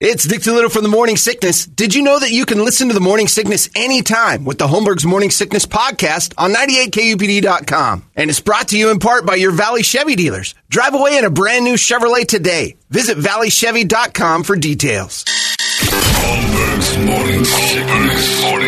[0.00, 1.66] It's Dick Little from the Morning Sickness.
[1.66, 5.04] Did you know that you can listen to the Morning Sickness anytime with the Holmberg's
[5.04, 8.04] Morning Sickness podcast on 98kupd.com?
[8.14, 10.54] And it's brought to you in part by your Valley Chevy dealers.
[10.68, 12.76] Drive away in a brand new Chevrolet today.
[12.90, 15.24] Visit valleychevy.com for details.
[15.80, 18.42] Holmberg's Morning Sickness.
[18.44, 18.67] Morning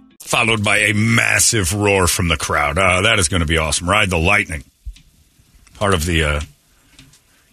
[0.23, 2.77] followed by a massive roar from the crowd.
[2.77, 3.89] Uh, that is going to be awesome.
[3.89, 4.63] Ride the Lightning.
[5.75, 6.41] Part of the uh,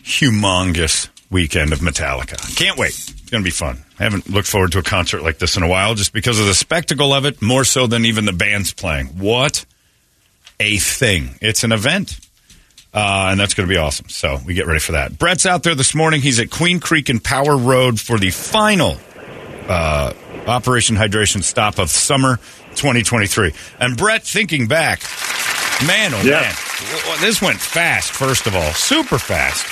[0.02, 2.56] humongous weekend of Metallica.
[2.56, 2.90] Can't wait.
[2.90, 3.78] It's going to be fun.
[3.98, 6.46] I haven't looked forward to a concert like this in a while just because of
[6.46, 9.06] the spectacle of it, more so than even the bands playing.
[9.18, 9.64] What
[10.60, 11.30] a thing.
[11.40, 12.20] It's an event.
[12.94, 14.08] Uh, and that's going to be awesome.
[14.08, 15.18] So we get ready for that.
[15.18, 16.22] Brett's out there this morning.
[16.22, 18.96] He's at Queen Creek and Power Road for the final
[19.68, 20.14] uh,
[20.48, 22.36] Operation Hydration stop of summer
[22.76, 23.52] 2023.
[23.80, 25.00] And Brett, thinking back,
[25.86, 26.40] man, oh Yeah.
[26.40, 28.12] man, this went fast.
[28.12, 29.66] First of all, super fast.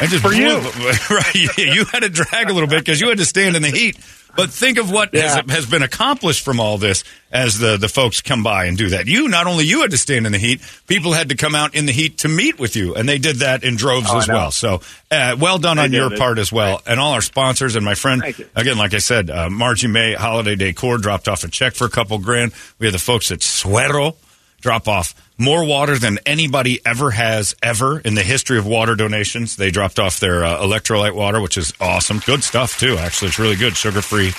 [0.00, 0.58] I just For blew- you.
[1.10, 1.58] right?
[1.58, 3.96] You had to drag a little bit because you had to stand in the heat.
[4.38, 5.42] But think of what Yeah.
[5.42, 8.90] has, has been accomplished from all this as the, the folks come by and do
[8.90, 9.06] that.
[9.08, 11.74] You not only you had to stand in the heat, people had to come out
[11.74, 14.28] in the heat to meet with you, and they did that in droves Oh, as
[14.28, 14.50] well.
[14.52, 16.18] So uh, well done They on your it.
[16.18, 18.22] part as well, and all our sponsors and my friend
[18.54, 21.90] again, like I said, uh, Margie May Holiday Decor dropped off a check for a
[21.90, 22.52] couple grand.
[22.78, 24.14] We had the folks at Suero
[24.60, 29.54] drop off more water than anybody ever has ever in the history of water donations.
[29.56, 32.18] They dropped off their uh, electrolyte water, which is awesome.
[32.26, 32.96] Good stuff too.
[32.98, 34.32] Actually, it's really good, sugar free,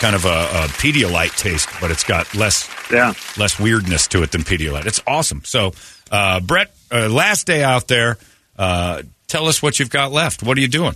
[0.00, 3.12] kind of a, a Pedialyte taste, but it's got less Yeah.
[3.36, 4.86] less weirdness to it than Pedialyte.
[4.86, 5.42] It's awesome.
[5.44, 5.72] So,
[6.12, 8.16] uh, Brett, uh, last day out there.
[8.56, 10.42] Uh, tell us what you've got left.
[10.44, 10.94] What are you doing?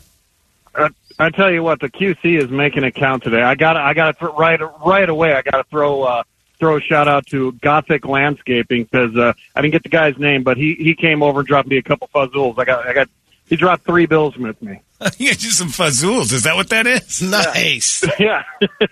[0.74, 3.42] Uh, I tell you what, the QC is making it count today.
[3.42, 5.34] I got, I got to right, right away.
[5.34, 6.22] I got to throw, uh,
[6.60, 10.44] throw a shout out to Gothic Landscaping because uh, I didn't get the guy's name,
[10.44, 12.58] but he he came over and dropped me a couple fuzzles.
[12.58, 13.08] I got, I got,
[13.48, 14.80] he dropped three bills with me.
[15.18, 16.32] you get you some fazools.
[16.32, 17.20] Is that what that is?
[17.30, 18.04] Nice.
[18.20, 18.42] Yeah,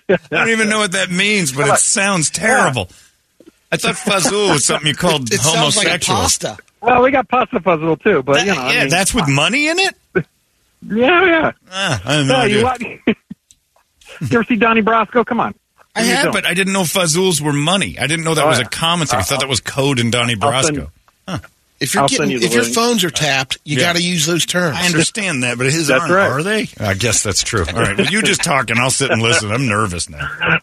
[0.08, 2.88] I don't even know what that means, but it sounds terrible.
[3.70, 6.18] I thought fazool was something you called It sounds like homosexual.
[6.20, 6.56] pasta.
[6.80, 9.68] well, we got pasta fuzzle too, but you know, I yeah, mean, that's with money
[9.68, 9.94] in it.
[10.14, 10.24] yeah,
[11.26, 11.52] yeah.
[11.70, 12.56] Ah, I have no Yeah, idea.
[12.58, 12.80] you, what?
[12.80, 12.98] you
[14.32, 15.26] ever see Donnie Brasco?
[15.26, 15.54] Come on.
[15.98, 16.32] I What are you had, doing?
[16.32, 17.98] but I didn't know fazools were money.
[17.98, 19.18] I didn't know that Oh, was a common thing.
[19.18, 20.90] I thought that was code in Donnie I'll send- Brasco.
[21.80, 22.74] If you're I'll getting, you the if your link.
[22.74, 23.84] phones are tapped, you Yeah.
[23.84, 24.76] got to use those terms.
[24.76, 26.28] I understand that, but his aren't, right.
[26.28, 26.66] are they?
[26.80, 27.64] I guess that's true.
[27.72, 29.52] All right, well, you just talk and I'll sit and listen.
[29.52, 30.28] I'm nervous now.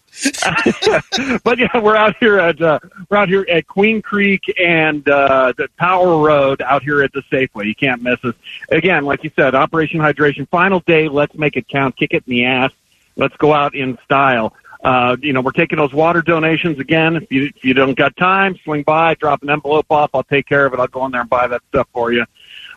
[1.44, 2.79] but yeah, we're out here at uh,
[3.09, 7.22] we're out here at Queen Creek and uh, the Power Road out here at the
[7.31, 7.66] Safeway.
[7.66, 8.35] You can't miss us.
[8.69, 11.07] Again, like you said, Operation Hydration, final day.
[11.07, 11.96] Let's make it count.
[11.97, 12.72] Kick it in the ass.
[13.16, 14.53] Let's go out in style.
[14.85, 17.16] Uh, you know, we're taking those water donations again.
[17.16, 20.12] If you if you don't got time, swing by, drop an envelope off.
[20.13, 20.79] I'll take care of it.
[20.79, 22.23] I'll go in there and buy that stuff for you.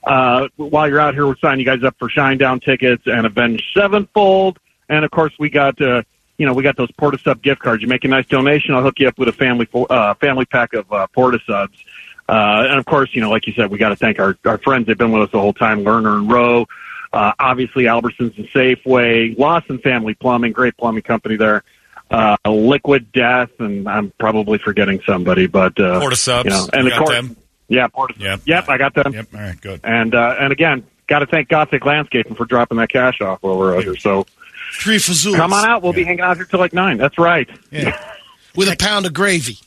[0.05, 3.63] Uh, while you're out here, we're signing you guys up for Shinedown tickets and Avenged
[3.75, 4.59] Sevenfold.
[4.89, 6.03] And of course, we got uh,
[6.39, 7.83] you know we got those Porta Sub gift cards.
[7.83, 10.73] You make a nice donation, I'll hook you up with a family uh, family pack
[10.73, 11.77] of uh, Port of Subs.
[12.27, 14.57] Uh, and of course, you know, like you said, we got to thank our our
[14.57, 14.87] friends.
[14.87, 15.85] They've been with us the whole time.
[15.85, 16.67] Lerner and Rowe,
[17.13, 21.65] uh, obviously Albertsons and Safeway, Lawson Family Plumbing, great plumbing company there.
[22.47, 26.85] Liquid Death, and I'm probably forgetting somebody, but uh, Port of Subs, you know, and
[26.87, 27.37] you of got course, them?
[27.69, 28.15] yeah, Porta.
[28.19, 28.41] Yep.
[28.47, 29.13] yep, I got them.
[29.13, 29.29] Yep.
[29.35, 29.61] All right.
[29.61, 29.81] Good.
[29.85, 33.59] And uh, and again, got to thank Gothic Landscaping for dropping that cash off while
[33.59, 33.97] we're out here.
[33.97, 34.27] So
[34.81, 35.37] Three fazools.
[35.37, 35.83] come on out.
[35.83, 36.99] We'll be hanging out here till like nine.
[36.99, 37.49] That's right.
[37.71, 37.99] Yeah.
[38.55, 39.59] with a pound of gravy.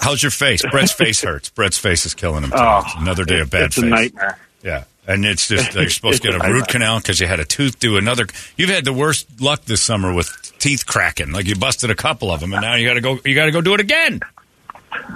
[0.00, 0.62] How's your face?
[0.70, 1.48] Brett's face hurts.
[1.50, 2.52] Brett's face is killing him.
[2.54, 3.84] Oh, It's another day of bad it's face.
[3.84, 4.38] a nightmare.
[4.62, 4.84] Yeah.
[5.06, 7.44] And it's just you're supposed to get a a root canal because you had a
[7.44, 8.26] tooth do another.
[8.56, 11.32] You've had the worst luck this summer with teeth cracking.
[11.32, 13.18] Like you busted a couple of them, and now you got to go.
[13.24, 14.20] You got to go do it again.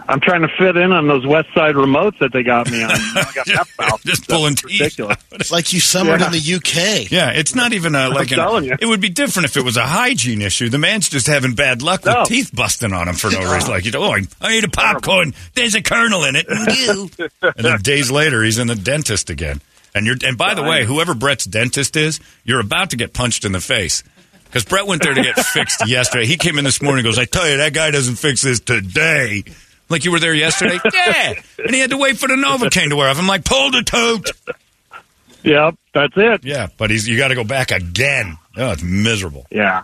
[0.09, 2.91] I'm trying to fit in on those West Side remotes that they got me on.
[2.93, 4.05] I got that mouth.
[4.05, 4.81] Just pulling teeth.
[4.81, 5.17] ridiculous.
[5.33, 6.27] It's like you summered Yeah.
[6.27, 7.11] in the UK.
[7.11, 8.31] Yeah, it's not even a like.
[8.31, 8.77] An, telling you.
[8.81, 10.69] It would be different if it was a hygiene issue.
[10.69, 13.71] The man's just having bad luck with teeth busting on him for no reason.
[13.71, 15.35] Like you know, oh, I, I ate a popcorn.
[15.55, 16.47] There's a kernel in it.
[16.49, 17.11] Ew.
[17.43, 19.61] and then days later, he's in the dentist again.
[19.95, 20.17] And you're.
[20.25, 23.61] And by the way, whoever Brett's dentist is, you're about to get punched in the
[23.61, 24.05] face.
[24.55, 26.27] Because Brett went there to get fixed yesterday.
[26.27, 28.61] He came in this morning and goes, I tell you, that guy doesn't fix this
[28.61, 29.43] today.
[29.89, 30.79] Like you were there yesterday?
[30.95, 31.35] Yeah.
[31.59, 33.19] And he had to wait for the Novocaine to wear off.
[33.19, 34.31] I'm like, pull the tote.
[35.43, 36.45] Yep, that's it.
[36.45, 38.39] Yeah, but he's you got to go back again.
[38.57, 39.45] Oh, it's miserable.
[39.51, 39.83] Yeah.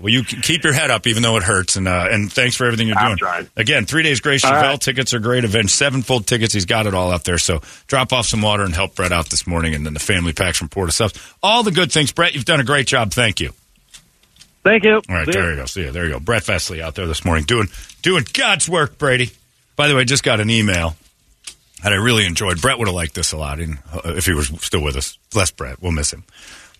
[0.00, 2.64] Well, you keep your head up even though it hurts, and uh, and thanks for
[2.64, 3.18] everything you're I'm doing.
[3.18, 3.48] trying.
[3.56, 4.80] Again, three days Grace Chevelle right.
[4.80, 5.44] tickets are great.
[5.44, 6.54] Avenged Sevenfold tickets.
[6.54, 7.38] He's got it all out there.
[7.38, 10.32] So drop off some water and help Brett out this morning, and then the family
[10.32, 11.34] packs from Port of Subs.
[11.42, 12.34] All the good things, Brett.
[12.34, 13.12] You've done a great job.
[13.12, 13.52] Thank you.
[14.64, 14.94] Thank you.
[14.94, 15.64] All right, See there you go.
[15.66, 15.92] See you.
[15.92, 16.20] There you go.
[16.20, 17.68] Brett Fesley out there this morning doing
[18.02, 19.30] doing God's work, Brady.
[19.74, 20.96] By the way, I just got an email
[21.82, 22.60] that I really enjoyed.
[22.60, 25.18] Brett would have liked this a lot in, uh, if he was still with us.
[25.32, 25.82] Bless Brett.
[25.82, 26.22] We'll miss him.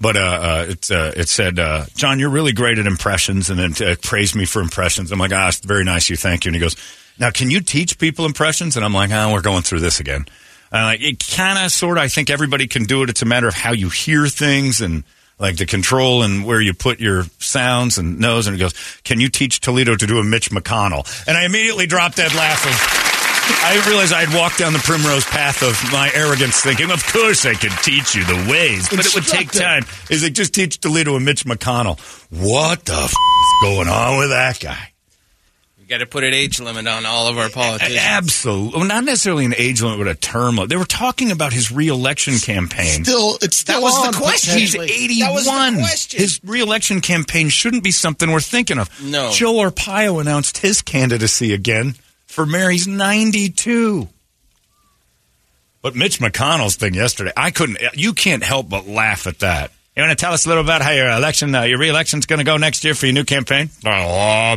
[0.00, 3.58] But uh, uh, it, uh, it said, uh, John, you're really great at impressions, and
[3.58, 5.12] then uh, praised me for impressions.
[5.12, 6.17] I'm like, ah, it's very nice of you.
[6.17, 6.49] Thank you.
[6.49, 6.76] And he goes,
[7.19, 8.76] now, can you teach people impressions?
[8.76, 10.26] And I'm like, ah, we're going through this again.
[10.73, 13.11] And like, it kind of, sort of, I think everybody can do it.
[13.11, 15.05] It's a matter of how you hear things and
[15.42, 18.46] like the control and where you put your sounds and nose.
[18.46, 18.72] And he goes,
[19.02, 21.04] can you teach Toledo to do a Mitch McConnell?
[21.26, 23.02] And I immediately dropped that laugh of,
[23.64, 27.44] I realized I had walked down the primrose path of my arrogance, thinking, "Of course
[27.44, 30.78] I could teach you the ways, but it would take time." Is like just teach
[30.78, 31.98] Toledo and Mitch McConnell.
[32.30, 33.14] What the f- is
[33.62, 34.91] going on with that guy?
[35.92, 37.98] We got to put an age limit on all of our politicians.
[38.00, 40.70] Absolutely, well, not necessarily an age limit, but a term limit.
[40.70, 43.04] They were talking about his reelection campaign.
[43.04, 44.58] Still, it's still That was the question.
[44.58, 45.04] He's potentially.
[45.04, 45.26] 81.
[45.26, 46.20] That was the question.
[46.20, 48.88] His reelection campaign shouldn't be something we're thinking of.
[49.04, 49.32] No.
[49.32, 54.08] Joe Arpaio announced his candidacy again for Mary's 92.
[55.82, 57.76] But Mitch McConnell's thing yesterday, I couldn't.
[57.92, 59.72] You can't help but laugh at that.
[59.94, 62.38] You want to tell us a little about how your election, uh, your reelection's going
[62.38, 63.68] to go next year for your new campaign?
[63.84, 64.56] Oh,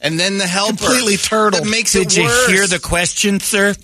[0.00, 0.76] And then the helper.
[0.78, 1.60] Completely turtle.
[1.62, 2.46] That makes did it you worse.
[2.48, 3.74] hear the question, sir?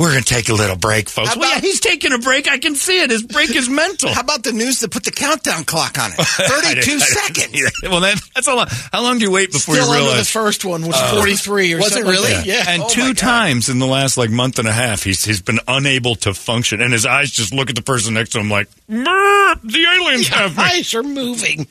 [0.00, 1.34] We're going to take a little break, folks.
[1.34, 2.50] How well, yeah, he's taking a break.
[2.50, 3.10] I can see it.
[3.10, 4.08] His break is mental.
[4.12, 6.16] How about the news that put the countdown clock on it?
[6.16, 6.24] 32
[6.70, 7.52] I didn't seconds.
[7.52, 7.72] see that.
[7.90, 8.72] Well, that, that's a lot.
[8.90, 11.14] How long do you wait before Still you under the first one, was is uh,
[11.20, 12.32] 43 or Was it something like really?
[12.32, 12.46] that.
[12.46, 12.64] Yeah.
[12.66, 15.42] And Oh, my two times in the last like month and a half, he's he's
[15.42, 18.50] been unable to function, and his eyes just look at the person next to him
[18.50, 20.64] like, the aliens have me.
[20.64, 21.68] Eyes are moving.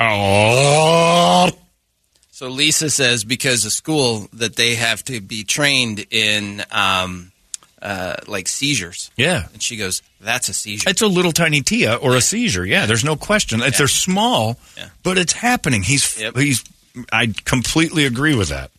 [0.00, 1.50] Oh,
[2.30, 7.32] So Lisa says because of school that they have to be trained in um,
[7.80, 9.10] uh, like seizures.
[9.16, 9.46] yeah.
[9.52, 12.64] And she goes, "That's a seizure." It's a little tiny TIA or a seizure.
[12.66, 13.60] Yeah, there's no question.
[13.62, 14.88] It's They're small, Yeah.
[15.02, 15.82] but it's happening.
[15.82, 16.36] He's Yep.
[16.36, 16.64] he's.
[17.12, 18.70] I completely agree with that.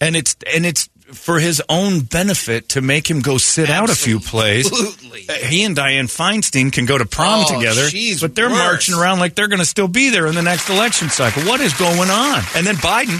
[0.00, 3.94] And it's and it's for his own benefit to make him go sit out a
[3.94, 4.70] few plays.
[4.72, 7.86] Uh, He and Dianne Feinstein can go to prom Oh, together,
[8.20, 8.58] but they're worse.
[8.58, 11.42] marching around like they're going to still be there in the next election cycle.
[11.44, 12.42] What is going on?
[12.56, 13.18] And then Biden,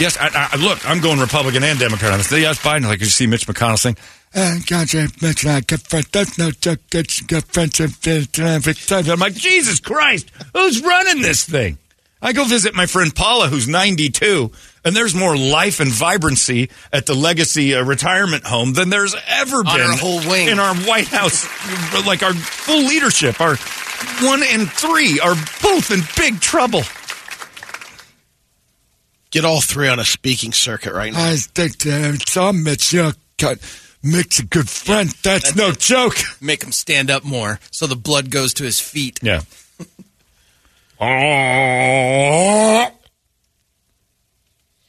[0.00, 2.30] yes, I, I, look, I'm going Republican and Democrat on this.
[2.32, 3.96] Yes, Biden, like you see Mitch McConnell saying,
[4.34, 6.08] uh, God, I- Mitch, I got friends.
[6.08, 6.80] That's no joke.
[6.90, 7.80] That's got friends.
[7.80, 11.78] I'm like, Jesus Christ, who's running this thing?
[12.20, 14.50] I go visit my friend Paula, who's 92,
[14.84, 19.62] and there's more life and vibrancy at the Legacy uh, retirement home than there's ever
[19.62, 20.48] been our whole wing.
[20.48, 21.44] in our White House.
[22.06, 23.56] Like our full leadership, our
[24.26, 26.82] one and three are both in big trouble.
[29.30, 31.30] Get all three on a speaking circuit right now.
[31.32, 33.58] I think uh, some Mitch, you got
[34.02, 35.10] Mick's a good friend.
[35.22, 36.16] That's, no joke.
[36.40, 39.18] Make him stand up more so the blood goes to his feet.
[39.22, 39.42] Yeah.
[41.00, 42.88] Oh.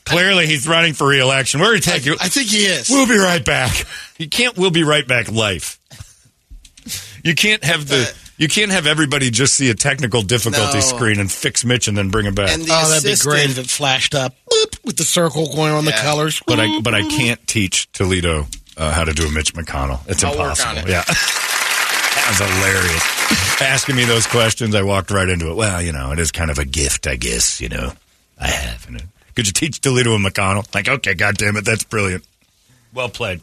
[0.05, 1.61] Clearly, he's running for reelection.
[1.61, 2.17] We're going to take you.
[2.21, 2.88] I think he is.
[2.91, 3.85] We'll be right back.
[4.19, 4.56] You can't.
[4.56, 5.31] We'll be right back.
[5.31, 5.79] Life.
[7.22, 8.13] You can't have the.
[8.39, 10.81] You can't have everybody just see a technical difficulty No.
[10.81, 12.51] screen and fix Mitch and then bring him back.
[12.51, 15.46] And the oh, that'd be assistant, great if it flashed up boop, with the circle
[15.55, 16.43] going on the colors.
[16.46, 16.81] but I.
[16.81, 18.46] But I can't teach Toledo
[18.77, 20.01] uh, how to do a Mitch McConnell.
[20.08, 20.70] It's I'll work impossible.
[20.70, 20.89] on it.
[20.89, 21.05] Yeah.
[22.17, 23.63] that was hilarious.
[23.63, 25.55] Asking me those questions, I walked right into it.
[25.55, 27.61] Well, you know, it is kind of a gift, I guess.
[27.61, 27.93] You know,
[28.41, 28.87] I have.
[28.87, 29.05] You know.
[29.35, 30.73] Could you teach Toledo and McConnell?
[30.75, 32.25] Like, okay, God damn it, that's brilliant.
[32.93, 33.43] Well played.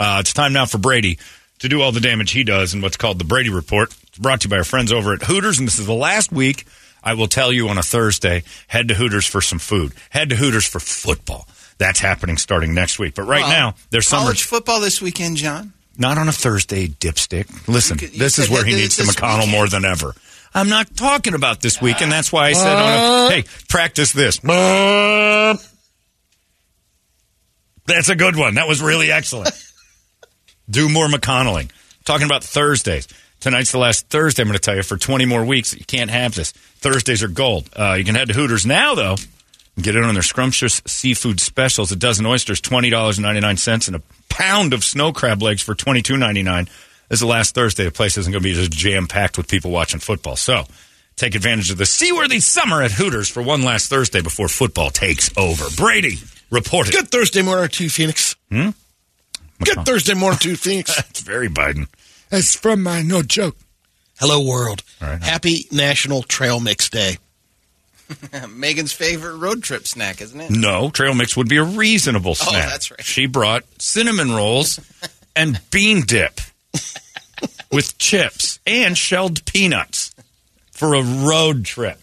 [0.00, 1.18] Uh, it's time now for Brady
[1.60, 3.92] to do all the damage he does in what's called the Brady Report.
[4.08, 6.30] It's brought to you by our friends over at Hooters, and this is the last
[6.32, 6.66] week.
[7.02, 9.92] I will tell you on a Thursday, head to Hooters for some food.
[10.10, 11.46] Head to Hooters for football.
[11.78, 13.14] That's happening starting next week.
[13.14, 15.72] But right Well, now, there's summer college football this weekend, John.
[15.98, 17.68] Not on a Thursday, dipstick.
[17.68, 19.52] Listen, You you this is where he needs the McConnell weekend.
[19.52, 20.14] more than ever.
[20.54, 24.12] I'm not talking about this week, and that's why I said, on a, "Hey, practice
[24.12, 24.38] this."
[27.86, 28.54] That's a good one.
[28.54, 29.50] That was really excellent.
[30.70, 31.70] Do more McConnelling.
[32.04, 33.08] Talking about Thursdays.
[33.40, 34.42] Tonight's the last Thursday.
[34.42, 35.74] I'm going to tell you for 20 more weeks.
[35.74, 36.52] You can't have this.
[36.52, 37.68] Thursdays are gold.
[37.74, 39.16] Uh, you can head to Hooters now, though.
[39.80, 41.92] Get in on their scrumptious seafood specials.
[41.92, 45.40] A dozen oysters, twenty dollars and ninety nine cents, and a pound of snow crab
[45.42, 46.64] legs for twenty two ninety nine.
[47.08, 47.84] This is the last Thursday.
[47.84, 50.36] The place isn't going to be just jam packed with people watching football.
[50.36, 50.64] So
[51.16, 55.30] take advantage of the seaworthy summer at Hooters for one last Thursday before football takes
[55.36, 55.64] over.
[55.76, 56.16] Brady,
[56.50, 56.92] Report it.
[56.94, 58.34] Good Thursday morning to you, Phoenix.
[58.50, 58.70] Hmm?
[59.62, 60.98] Good Thursday morning to you, Phoenix.
[61.10, 61.88] It's very Biden.
[62.30, 63.56] That's from my no joke.
[64.18, 64.82] Hello, world.
[65.00, 65.22] Right.
[65.22, 67.18] Happy National Trail Mix Day.
[68.48, 70.50] Megan's favorite road trip snack, isn't it?
[70.50, 72.66] No, trail mix would be a reasonable snack.
[72.66, 73.04] Oh, that's right.
[73.04, 74.80] She brought cinnamon rolls
[75.36, 76.40] and bean dip
[77.70, 80.14] with chips and shelled peanuts
[80.70, 81.98] for a road trip.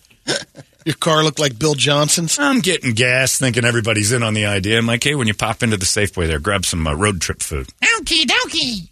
[0.86, 2.38] Your car looked like Bill Johnson's.
[2.38, 4.78] I'm getting gas, thinking everybody's in on the idea.
[4.78, 7.42] I'm like, hey, when you pop into the Safeway there, grab some uh, road trip
[7.42, 7.68] food.
[7.82, 8.90] Okie dokie.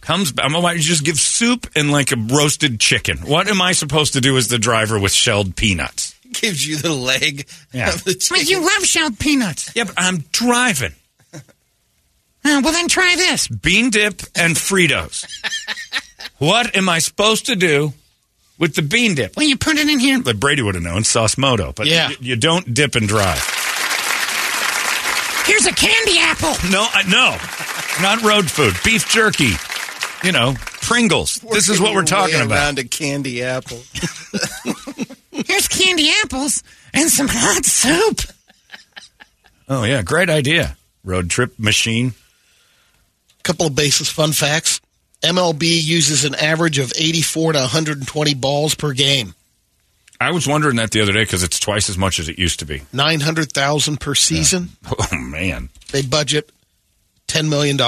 [0.00, 0.46] Comes back.
[0.46, 3.18] I'm like, why don't you just give soup and like a roasted chicken?
[3.18, 6.15] What am I supposed to do as the driver with shelled peanuts?
[6.40, 7.88] Gives you the leg Yeah.
[7.92, 8.46] of the But chicken.
[8.48, 9.70] you love shelled peanuts.
[9.74, 10.92] Yeah, but I'm driving.
[11.34, 13.48] Uh, well, then try this.
[13.48, 15.24] Bean dip and Fritos.
[16.38, 17.92] what am I supposed to do
[18.58, 19.36] with the bean dip?
[19.36, 20.20] Well, you put it in here.
[20.22, 22.08] But Brady would have known sauce moto, but Yeah.
[22.08, 23.42] y- you don't dip and drive.
[25.46, 26.54] Here's a candy apple.
[26.70, 27.36] No, I, no,
[28.02, 28.74] not road food.
[28.84, 29.52] Beef jerky,
[30.24, 31.40] you know, Pringles.
[31.52, 32.58] this is what we're talking Way about.
[32.58, 33.80] Around a candy apple.
[35.46, 36.62] Here's candy apples
[36.92, 38.20] and some hot soup.
[39.68, 40.76] Oh yeah, great idea.
[41.04, 42.14] Road trip machine.
[43.42, 44.80] Couple of basis fun facts.
[45.22, 49.34] MLB uses an average of 84 to 120 balls per game.
[50.20, 52.58] I was wondering that the other day because it's twice as much as it used
[52.60, 52.82] to be.
[52.92, 54.70] 900,000 per season.
[54.88, 56.50] Oh man, They budget
[57.28, 57.78] $10 million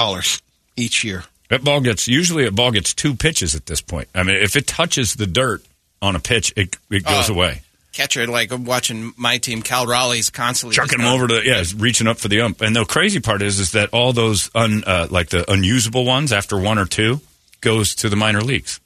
[0.75, 1.23] each year.
[1.49, 4.07] that ball gets usually a ball gets two pitches at this point.
[4.13, 5.63] I mean, if it touches the dirt
[6.01, 7.61] on a pitch, it it goes Uh, away.
[7.93, 12.07] Catcher, like I'm watching my team, Cal Raleigh's constantly chucking them over to yeah, reaching
[12.07, 12.61] up for the ump.
[12.61, 16.31] And the crazy part is, is that all those un, uh, like the unusable ones
[16.31, 17.19] after one or two
[17.61, 18.79] goes to the minor leagues.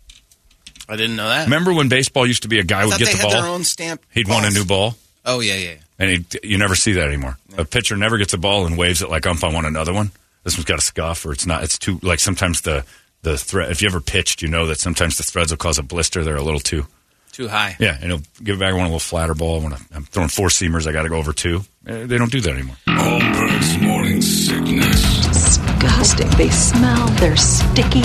[0.90, 1.44] I didn't know that.
[1.46, 3.64] Remember when baseball used to be a guy would get the had their ball, own
[3.64, 4.02] stamp.
[4.12, 5.76] he'd want a new ball, Oh yeah, yeah.
[6.00, 7.38] and you never see that anymore.
[7.58, 9.44] A pitcher never gets a ball and waves it like ump.
[9.44, 10.12] I want another one.
[10.44, 11.64] This one's got a scuff, or it's not.
[11.64, 12.84] It's too like sometimes the
[13.22, 13.70] the thread.
[13.72, 16.24] If you ever pitched, you know that sometimes the threads will cause a blister.
[16.24, 16.88] They're a little too.
[17.34, 17.76] Too high.
[17.80, 18.70] Yeah, and he'll give it back.
[18.70, 19.60] I want a little flatter ball.
[19.62, 20.88] When I'm throwing four seamers.
[20.88, 21.62] I got to go over two.
[21.86, 22.76] Eh, They don't do that anymore.
[22.88, 25.28] Holmberg's morning sickness.
[25.28, 26.30] disgusting.
[26.38, 28.02] They smell, they're sticky,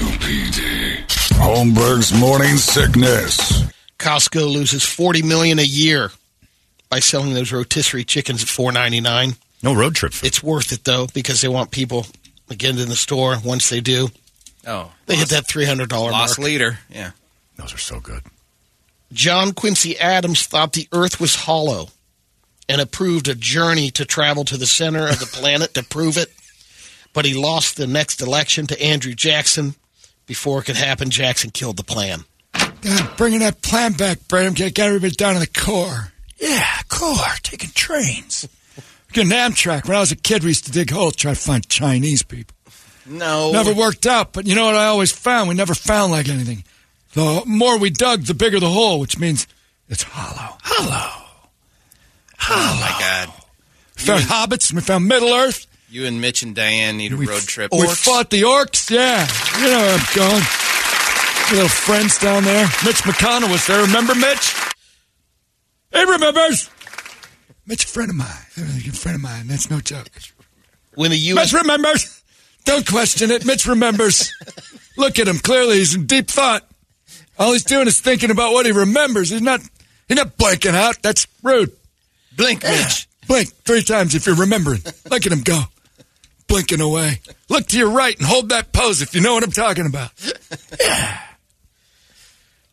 [0.00, 1.06] UPD.
[1.38, 3.64] Holmberg's morning sickness.
[3.98, 6.10] Costco loses 40 million a year
[6.88, 9.36] by selling those rotisserie chickens at 4.99.
[9.62, 10.12] No road trip.
[10.12, 10.26] Food.
[10.26, 12.12] It's worth it though because they want people to
[12.50, 13.36] get in the store.
[13.44, 14.08] Once they do,
[14.66, 16.46] Oh, they hit that $300 lost mark.
[16.46, 16.78] leader.
[16.90, 17.10] Yeah.
[17.56, 18.22] Those are so good.
[19.12, 21.88] John Quincy Adams thought the Earth was hollow
[22.68, 26.32] and approved a journey to travel to the center of the planet to prove it.
[27.12, 29.74] But he lost the next election to Andrew Jackson.
[30.26, 32.24] Before it could happen, Jackson killed the plan.
[32.80, 34.54] God, bringing that plan back, Bram.
[34.54, 36.12] Get, get everybody down to the core.
[36.38, 37.16] Yeah, core.
[37.42, 38.48] Taking trains.
[39.14, 39.86] Getting Amtrak.
[39.86, 42.54] When I was a kid, we used to dig holes, try to find Chinese people.
[43.06, 43.52] No.
[43.52, 45.48] Never worked out, but you know what I always found?
[45.48, 46.64] We never found like anything.
[47.12, 49.46] The more we dug, the bigger the hole, which means
[49.88, 50.56] it's hollow.
[50.62, 51.22] Hollow.
[52.38, 52.60] Hollow.
[52.60, 53.32] Oh my God.
[53.96, 55.68] We found hobbits, we found Middle Earth.
[55.88, 57.70] You and Mitch and Dianne need a We road trip.
[57.72, 59.28] We fought the orcs, yeah.
[59.60, 60.42] You know where I'm going.
[61.52, 62.66] Little friends down there.
[62.84, 63.80] Mitch McConnell was there.
[63.82, 64.56] Remember Mitch?
[65.92, 66.68] He remembers.
[67.66, 68.28] Mitch, a friend of mine.
[68.56, 69.46] A friend of mine.
[69.46, 70.08] That's no joke.
[70.94, 71.52] When the U.S.
[71.52, 72.22] Mitch remembers.
[72.64, 73.44] Don't question it.
[73.44, 74.32] Mitch remembers.
[74.96, 75.38] Look at him.
[75.38, 76.66] Clearly, he's in deep thought.
[77.38, 79.30] All he's doing is thinking about what he remembers.
[79.30, 79.60] He's not.
[80.08, 81.02] He's not blanking out.
[81.02, 81.72] That's rude.
[82.36, 83.08] Blink, Mitch.
[83.26, 84.82] Blink three times if you're remembering.
[85.10, 85.62] Look at him go.
[86.46, 87.20] Blinking away.
[87.48, 90.10] Look to your right and hold that pose if you know what I'm talking about.
[90.78, 91.20] Yeah.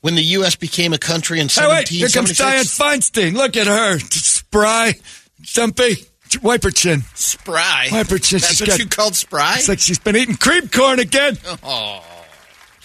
[0.02, 0.56] when the U.S.
[0.56, 1.88] became a country in Hey, wait.
[1.88, 3.34] Here comes Dianne 1776, Feinstein.
[3.34, 3.98] Look at her.
[4.56, 4.96] Spry.
[5.44, 5.96] Stumpy.
[6.44, 7.04] Wipe her chin.
[7.16, 7.88] Spry.
[7.90, 8.40] Wipe her chin.
[8.40, 9.56] That's She's what got- you called spry?
[9.56, 11.38] It's like she's been eating cream corn again.
[11.64, 12.04] oh.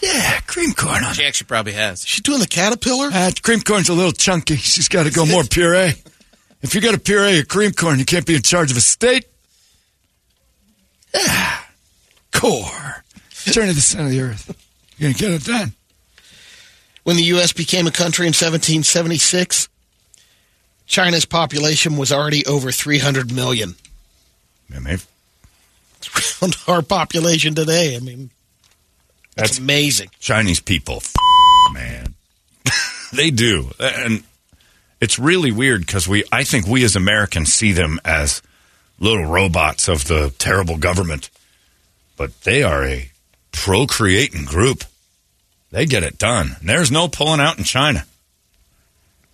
[0.01, 2.07] Yeah, cream corn on She actually probably has.
[2.07, 3.09] she's doing the caterpillar.
[3.13, 4.55] Uh, cream corn's a little chunky.
[4.57, 5.95] She's got to go more puree.
[6.63, 8.81] If you got a puree your cream corn, you can't be in charge of a
[8.81, 9.25] state.
[11.15, 11.59] Yeah.
[12.33, 13.05] Core.
[13.53, 14.55] Turn to the center of the earth.
[14.99, 15.73] You're going to get it done.
[17.05, 17.53] When the U.S.
[17.53, 19.69] became a country in 1776,
[20.87, 23.75] China's population was already over 300 million.
[24.69, 25.07] Man, they've-
[26.43, 28.31] On our population today, I mean,
[29.35, 30.11] that's, That's- amazing.
[30.21, 31.15] Chinese people, f-
[31.73, 32.15] man,
[33.13, 34.23] they do, and
[35.01, 38.41] it's really weird because we, I think we as Americans see them as
[38.99, 41.29] little robots of the terrible government,
[42.17, 43.11] but they are a
[43.53, 44.85] procreating group.
[45.71, 46.57] They get it done.
[46.61, 48.07] And there's no pulling out in China.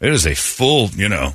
[0.01, 1.35] It is a full, you know,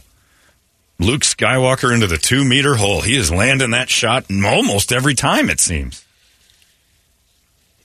[0.99, 3.01] Luke Skywalker into the two meter hole.
[3.01, 6.03] He is landing that shot almost every time, it seems.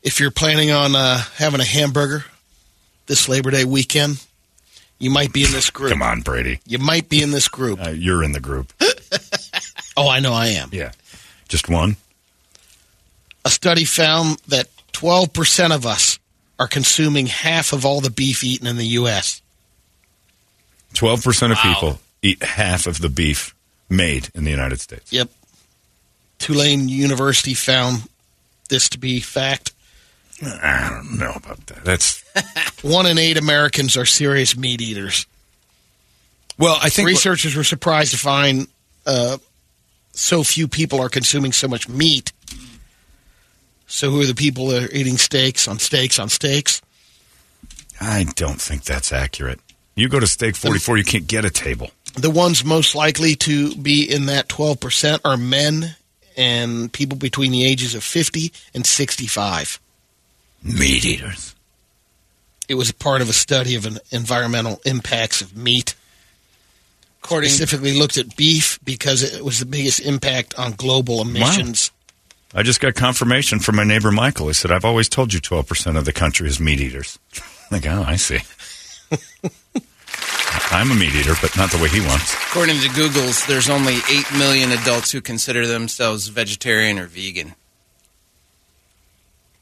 [0.03, 2.25] If you're planning on uh, having a hamburger
[3.07, 4.25] this Labor Day weekend,
[4.99, 5.93] you might be in this group.
[5.93, 6.61] Come on, Brady.
[6.67, 7.85] You might be in this group.
[7.85, 8.73] Uh, you're in the group.
[9.97, 10.71] Oh, I know I am.
[10.73, 10.93] Yeah.
[11.49, 11.97] Just one?
[13.45, 16.19] A study found that 12% of us
[16.59, 19.43] are consuming half of all the beef eaten in the U.S.
[20.95, 23.55] 12% of people eat half of the beef
[23.89, 25.13] made in the United States.
[25.13, 25.31] Yep.
[26.39, 28.09] Tulane University found
[28.69, 29.73] this to be fact.
[30.43, 31.85] I don't know about that.
[31.85, 32.23] That's
[32.83, 35.27] One in eight Americans are serious meat eaters.
[36.59, 36.79] well.
[36.83, 38.67] I think Researchers were surprised to find
[39.07, 39.39] uh,
[40.13, 42.33] so few people are consuming so much meat.
[43.87, 46.81] So, who are the people that are eating steaks on steaks on steaks?
[48.01, 49.61] I don't think that's accurate.
[49.95, 51.91] You go to Steak 44, you can't get a table.
[52.15, 55.97] The ones most likely to be in that 12% are men
[56.37, 59.81] and people between the ages of 50 and 65.
[60.63, 61.55] Meat eaters.
[62.69, 65.95] It was part of a study of an environmental impacts of meat.
[67.25, 71.91] According Specifically looked at beef because it was the biggest impact on global emissions.
[72.55, 74.49] I just got confirmation from my neighbor Michael.
[74.49, 77.19] He said, I've always told you 12% of the country is meat eaters.
[77.71, 78.41] like, oh, I see.
[80.73, 82.35] I'm a meat eater, but not the way he wants.
[82.35, 87.55] according to Google's, there's only eight million adults who consider themselves vegetarian or vegan.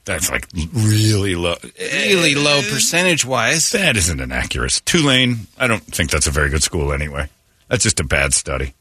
[0.05, 1.57] That's like really low.
[1.79, 3.73] Really low eh, percentage wise.
[3.73, 4.81] That isn't an accurate.
[4.85, 7.29] Tulane, I don't think that's a very good school anyway.
[7.69, 8.75] That's just a bad study.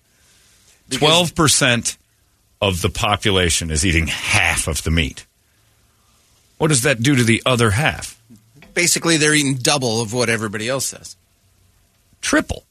[0.90, 1.98] Twelve percent
[2.62, 5.26] of the population is eating half of the meat.
[6.58, 8.22] What does that do to the other half?
[8.74, 11.16] Basically, they're eating double of what everybody else says.
[12.22, 12.66] Triple.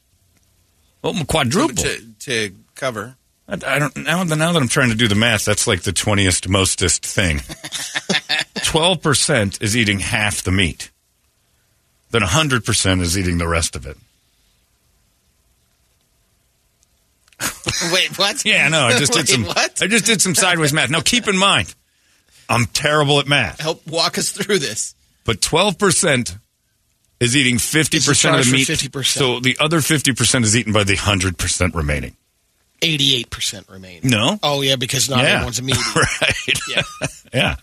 [1.03, 1.83] Well, quadruple.
[1.85, 3.17] To, to cover.
[3.49, 4.23] I, I don't now.
[4.25, 7.41] Now that I'm trying to do the math, that's like the twentieth mostest thing.
[8.65, 10.91] Twelve percent is eating half the meat.
[12.11, 13.97] Then hundred percent is eating the rest of it.
[17.93, 18.45] Wait, what?
[18.45, 19.45] Yeah, no, I just did Wait, some.
[19.45, 19.81] What?
[19.83, 20.91] I just did some sideways math.
[20.91, 21.75] Now, keep in mind,
[22.49, 24.95] I'm terrible at math, Help walk us through this.
[25.25, 26.37] but twelve percent
[27.21, 28.67] is eating fifty percent of It's a the meat.
[28.93, 29.05] for 50%.
[29.07, 32.17] So the other fifty percent is eaten by the hundred percent remaining.
[32.81, 34.01] 88% remain.
[34.05, 36.59] No, Oh, yeah, because not yeah, everyone's a meat right?
[36.69, 36.83] Yeah.
[37.35, 37.57] yeah.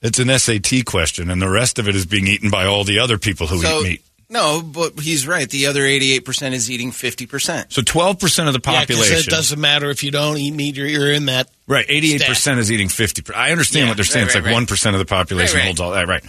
[0.00, 3.00] It's an SAT question, and the rest of it is being eaten by all the
[3.00, 4.02] other people who So, eat meat.
[4.30, 5.50] no, but he's right.
[5.50, 7.72] The other 88% is eating 50%.
[7.72, 10.76] So twelve percent of the Yeah, population, it doesn't matter if you don't eat meat,
[10.76, 11.48] you're, you're in that.
[11.66, 11.86] right?
[11.88, 13.34] Eighty-eight percent is eating 50%.
[13.34, 14.26] I understand Yeah, what they're saying.
[14.26, 15.66] right, it's right, like one of the population Right, right.
[15.66, 16.22] holds all that, right?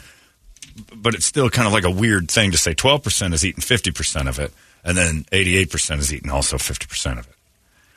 [0.96, 2.74] But it's still kind of like a weird thing to say.
[2.74, 4.52] Twelve percent is eating fifty percent of it,
[4.84, 7.34] and then eighty-eight percent is eating also fifty percent of it.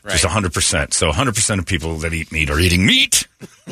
[0.08, 0.32] Just Right.
[0.32, 0.94] hundred percent.
[0.94, 3.26] So hundred percent of people that eat meat are eating meat.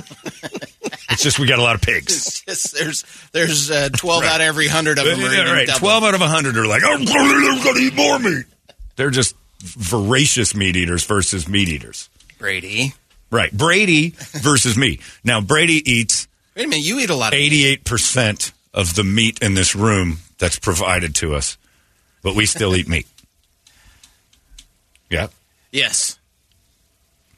[1.11, 2.43] it's just we got a lot of pigs.
[2.43, 5.67] Just, there's there's uh, 12 out of every 100 of them Yeah, eating right.
[5.67, 5.79] double.
[5.81, 8.45] Twelve out of hundred are like, I'm going to eat more meat.
[8.97, 12.09] They're just voracious meat eaters versus meat eaters.
[12.39, 12.93] Brady.
[13.31, 13.51] Right.
[13.53, 15.01] Brady versus me.
[15.25, 19.05] Now Brady eats Wait a minute, you eat a lot of eighty-eight percent of the
[19.05, 21.57] meat in this room that's provided to us,
[22.23, 23.07] but we still eat meat.
[25.11, 25.29] Yeah.
[25.73, 26.19] Yes.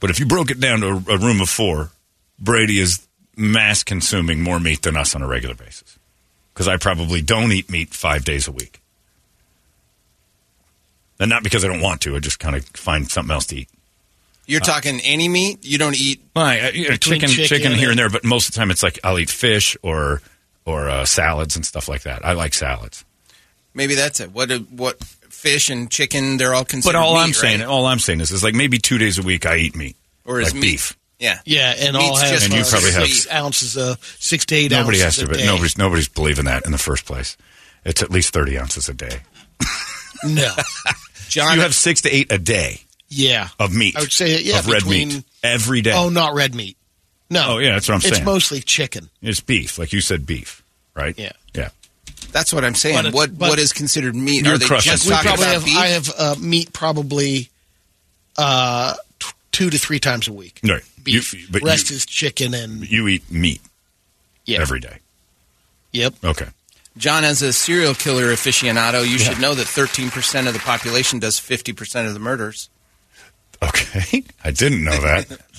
[0.00, 1.90] But if you broke it down to a, a room of four,
[2.38, 5.98] Brady is mass consuming more meat than us on a regular basis.
[6.52, 8.80] Because I probably don't eat meat five days a week.
[11.18, 13.56] And not because I don't want to, I just kind of find something else to
[13.56, 13.68] eat.
[14.46, 15.64] You're talking any meat?
[15.64, 18.24] You don't eat my, uh, you know, Between chicken, chicken, chicken here and- there, but
[18.24, 20.22] most of the time it's like I'll eat fish or
[20.64, 22.24] or uh, salads and stuff like that.
[22.24, 23.04] I like salads.
[23.74, 24.32] maybe that's it.
[24.32, 27.68] What what fish and chicken they're all considered But all meat, I'm saying, right?
[27.68, 30.40] all I'm saying is, is like maybe two days a week I eat meat or
[30.40, 30.96] is like meat beef.
[31.18, 31.38] Yeah.
[31.44, 34.46] Yeah, and all Meat's have just And you uh, probably have- six ounces, uh, six
[34.46, 37.36] to eight Nobody has to, but nobody's nobody's believing that in the first place.
[37.84, 39.20] It's at least thirty ounces a day.
[40.24, 40.50] No.
[41.28, 43.48] John You have six to eight a day Yeah.
[43.58, 43.96] of meat.
[43.96, 45.92] I would say, yeah, of red meat every day.
[45.94, 46.76] Oh, not red meat.
[47.30, 47.54] No.
[47.54, 48.14] Oh, yeah, that's what I'm saying.
[48.14, 49.08] It's mostly chicken.
[49.22, 50.62] It's beef, like you said, beef,
[50.94, 51.16] right?
[51.18, 51.32] Yeah.
[51.54, 51.68] yeah.
[52.32, 53.04] That's what I'm saying.
[53.04, 54.44] But what but- what is considered meat?
[54.44, 55.76] You're Are they crushing just We We talking probably about have, beef?
[55.78, 57.48] I have uh, meat probably
[58.36, 60.60] uh, t- two to three times a week.
[60.62, 60.82] Right.
[61.02, 61.32] Beef.
[61.34, 63.60] You- but Rest you- is chicken and You eat meat
[64.44, 64.60] yeah.
[64.60, 64.98] every day.
[65.92, 66.14] Yep.
[66.24, 66.46] Okay.
[66.96, 71.38] John, as a serial killer aficionado, you should know that 13% of the population does
[71.40, 72.68] 50% of the murders.
[73.62, 74.24] Okay.
[74.44, 75.26] I didn't know that.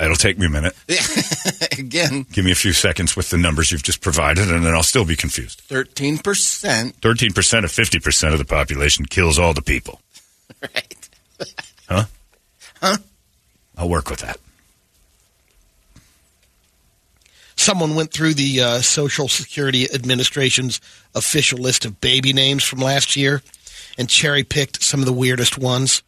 [0.00, 0.74] It'll take me a minute.
[1.78, 4.82] Again, Give me a few seconds with the numbers you've just provided, and then I'll
[4.82, 5.62] still be confused.
[5.68, 6.20] 13%.
[6.20, 10.00] 13% of 50% of the population kills all the people.
[10.62, 11.08] Right.
[11.86, 12.04] Huh?
[12.80, 12.96] Huh?
[13.76, 14.38] I'll work with that.
[17.56, 20.80] Someone went through the uh, Social Security Administration's
[21.14, 23.42] official list of baby names from last year
[23.98, 26.02] and cherry picked some of the weirdest ones.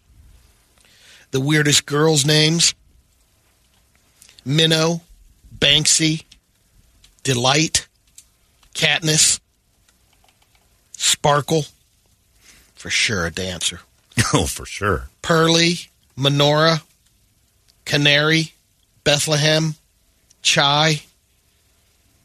[1.31, 2.75] The weirdest girls' names
[4.46, 5.00] Minnow,
[5.59, 6.22] Banksy,
[7.24, 7.88] Delight,
[8.74, 9.40] Katniss,
[10.92, 11.66] Sparkle,
[12.74, 13.80] for sure a dancer.
[14.32, 15.09] Oh, for sure.
[15.20, 15.74] Pearly,
[16.18, 16.82] Menorah,
[17.85, 18.54] Canary,
[19.04, 19.74] Bethlehem,
[20.42, 21.02] Chai,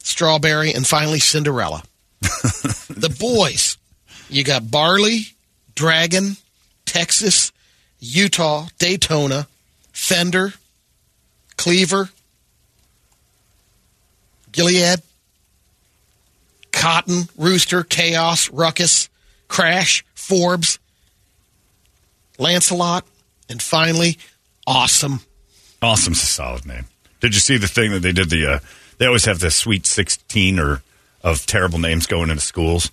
[0.01, 1.83] Strawberry, and finally Cinderella.
[2.21, 3.77] the boys,
[4.29, 5.27] you got Barley,
[5.75, 6.37] Dragon,
[6.85, 7.51] Texas,
[7.99, 9.47] Utah, Daytona,
[9.91, 10.53] Fender,
[11.61, 12.09] Cleaver,
[14.51, 15.01] Gilead,
[16.71, 19.09] Cotton, Rooster, Chaos, Ruckus,
[19.47, 20.79] Crash, Forbes,
[22.39, 23.05] Lancelot,
[23.47, 24.17] and finally,
[24.65, 25.19] Awesome.
[25.81, 26.85] Awesome's a solid name.
[27.19, 28.29] Did you see the thing that they did?
[28.29, 28.59] The uh,
[28.99, 30.81] they always have the Sweet Sixteen or
[31.23, 32.91] of terrible names going into schools.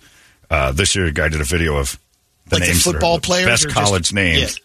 [0.49, 1.99] Uh, this year, a guy did a video of
[2.47, 4.59] the Like names are football the players best or just- college names,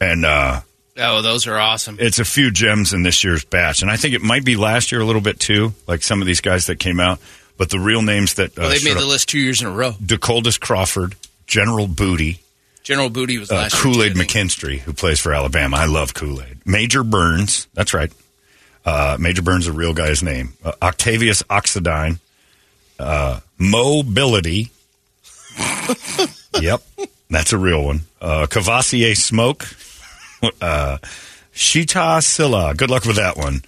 [0.00, 0.60] and uh,
[0.98, 1.96] Oh, those are awesome.
[2.00, 3.82] it's a few gems in this year's batch.
[3.82, 6.26] And I think it might be last year a little bit too, like some of
[6.26, 7.20] these guys that came out.
[7.58, 9.66] But the real names that uh, Well, they made the up- list two years in
[9.66, 9.92] a row.
[10.04, 11.14] Dakotas Crawford,
[11.46, 12.40] General Booty,
[12.82, 13.82] General Booty was uh, last year.
[13.82, 14.30] Kool Aid too, I think.
[14.50, 15.76] McKinstry, who plays for Alabama.
[15.76, 16.58] I love Kool Aid.
[16.66, 18.12] Major Burns, that's right.
[18.84, 20.52] Uh, Major Burns, is a real guy's name.
[20.64, 22.20] Uh, Octavius Oxidine,
[23.00, 24.70] uh, Mobility.
[26.60, 26.82] yep,
[27.30, 28.00] that's a real one.
[28.20, 29.62] Uh, Cavassier Smoke,
[30.60, 30.98] uh,
[31.54, 32.74] Shita Silla.
[32.74, 33.62] Good luck with that one.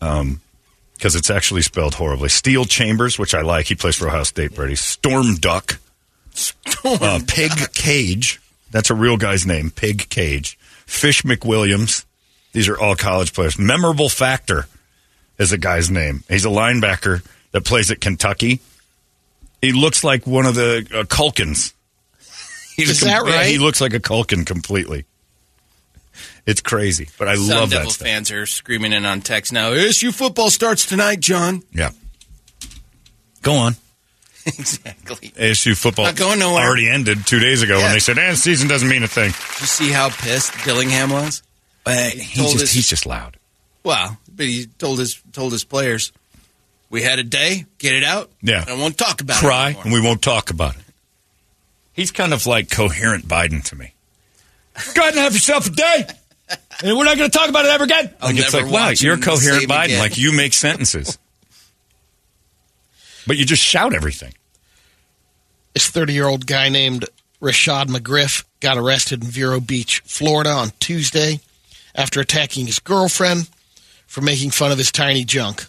[0.00, 0.40] Um,
[0.94, 2.28] because it's actually spelled horribly.
[2.28, 3.66] Steel Chambers, which I like.
[3.66, 4.74] He plays for Ohio State, Brady.
[4.74, 5.78] Storm Duck.
[6.84, 8.40] Uh, Pig Cage.
[8.72, 9.70] That's a real guy's name.
[9.70, 10.58] Pig Cage.
[10.86, 12.04] Fish McWilliams.
[12.52, 13.58] These are all college players.
[13.58, 14.66] Memorable Factor
[15.38, 16.24] is a guy's name.
[16.28, 18.60] He's a linebacker that plays at Kentucky.
[19.62, 21.72] He looks like one of the uh, Culkins.
[22.76, 23.46] He's Is a that yeah, right?
[23.46, 25.04] he looks like a Culkin completely.
[26.48, 28.06] It's crazy, but I Sun love Devil that stuff.
[28.08, 29.72] fans are screaming in on text now.
[29.72, 31.62] ASU football starts tonight, John.
[31.74, 31.90] Yeah.
[33.42, 33.76] Go on.
[34.46, 35.28] exactly.
[35.36, 36.64] ASU football Not going nowhere.
[36.66, 39.30] already ended two days ago when they said, eh, season doesn't mean a thing.
[39.32, 41.42] Did you see how pissed Dillingham was?
[41.86, 43.36] he's, told just, his- he's just loud.
[43.84, 46.12] Well, but he told his told his players,
[46.88, 48.30] "We had a day, get it out.
[48.42, 48.64] Yeah.
[48.66, 50.82] I won't talk about Cry, it Cry, and we won't talk about it.
[51.92, 53.92] He's kind of like coherent Biden to me.
[54.94, 56.06] Go ahead and have yourself a day.
[56.82, 58.10] And we're not going to talk about it ever again.
[58.20, 59.84] I'll like it's like, wow, you're coherent Biden.
[59.86, 59.98] again.
[59.98, 61.18] Like you make sentences,
[63.26, 64.32] but you just shout everything.
[65.74, 67.04] This 30 year old guy named
[67.42, 71.40] Rashad McGriff got arrested in Vero Beach, Florida on Tuesday
[71.94, 73.48] after attacking his girlfriend
[74.06, 75.66] for making fun of his tiny junk.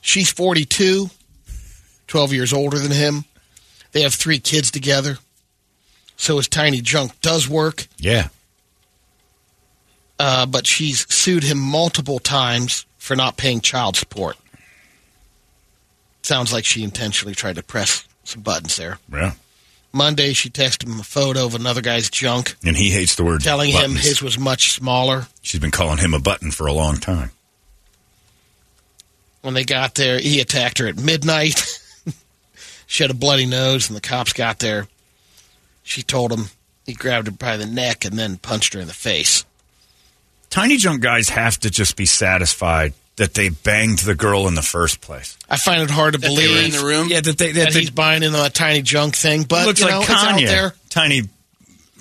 [0.00, 1.10] She's 42,
[2.06, 3.24] 12 years older than him.
[3.92, 5.18] They have three kids together.
[6.16, 8.28] So his tiny junk does work, Yeah,
[10.18, 14.36] uh, but she's sued him multiple times for not paying child support.
[16.22, 18.98] Sounds like she intentionally tried to press some buttons there.
[19.12, 19.32] yeah.
[19.92, 23.40] Monday, she texted him a photo of another guy's junk, And he hates the word
[23.40, 25.26] telling him his was much smaller.
[25.40, 27.30] She's been calling him a button for a long time.
[29.40, 31.80] When they got there, he attacked her at midnight.
[32.86, 34.86] she had a bloody nose, and the cops got there.
[35.82, 36.50] She told him
[36.84, 39.46] he grabbed her by the neck and then punched her in the face.
[40.56, 44.62] Tiny junk guys have to just be satisfied that they banged the girl in the
[44.62, 45.36] first place.
[45.50, 47.08] I find it hard to That they were believe in the room.
[47.10, 49.98] Yeah, that they that he's buying into that tiny junk thing, but looks you know,
[50.00, 50.46] like it's out Kanye.
[50.46, 51.22] there Tiny,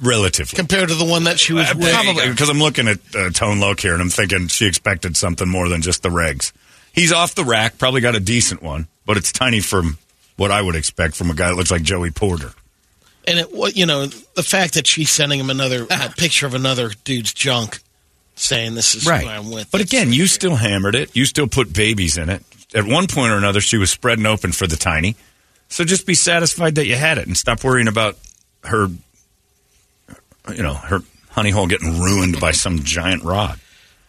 [0.02, 0.56] relatively.
[0.56, 1.92] compared to the one that she was Uh, with.
[1.92, 5.50] Probably because I'm looking at uh, Tone Loc here and I'm thinking she expected something
[5.50, 6.54] more than just the regs.
[6.94, 9.98] He's off the rack, probably got a decent one, but it's tiny from
[10.38, 12.54] what I would expect from a guy that looks like Joey Porter.
[13.28, 16.54] And it, what you know, the fact that she's sending him another a picture of
[16.54, 17.80] another dude's junk,
[18.36, 19.72] saying this is who I'm with.
[19.72, 21.16] But again, you still hammered it.
[21.16, 22.44] You still put babies in it.
[22.74, 25.16] At one point or another, she was spreading open for the tiny.
[25.70, 28.18] So just be satisfied that you had it and stop worrying about
[28.64, 28.88] her,
[30.54, 33.60] you know, her honey hole getting ruined by some giant rod.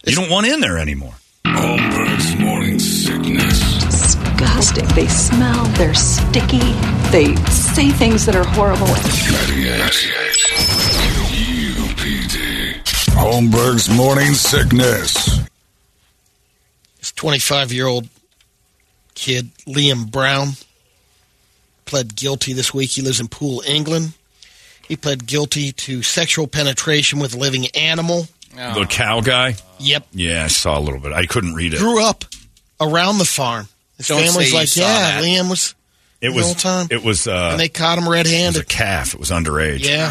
[0.04, 1.14] You don't want in there anymore.
[1.44, 3.84] Holmberg's morning sickness.
[3.84, 4.86] Disgusting.
[4.88, 6.58] They smell, they're sticky,
[7.10, 8.86] they say things that are horrible.
[13.16, 13.24] 98.
[13.24, 13.50] UPD.
[13.50, 15.40] Holmberg's morning sickness.
[16.98, 18.08] This 25 year old
[19.14, 20.50] kid, Liam Brown,
[21.84, 22.90] pled guilty this week.
[22.90, 24.12] He lives in Poole, England.
[24.88, 28.28] He pled guilty to sexual penetration with a living animal.
[28.54, 29.56] The cow guy?
[29.80, 30.06] Yep.
[30.12, 31.12] Yeah, I saw a little bit.
[31.12, 31.78] I couldn't read it.
[31.78, 32.24] Grew up
[32.80, 33.68] around the farm.
[33.98, 35.74] His Don't family's like, yeah, that." Liam was
[36.20, 36.86] It was whole time.
[36.90, 39.14] it was uh and they caught him it was a calf.
[39.14, 39.80] It was underage.
[39.86, 40.06] Yeah,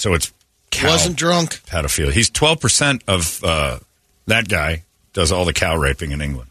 [0.00, 0.32] So it's
[0.70, 1.60] cow wasn't drunk.
[1.66, 2.10] pedophilia.
[2.12, 3.78] He's 12% of uh,
[4.26, 6.48] that guy does all the cow raping in England.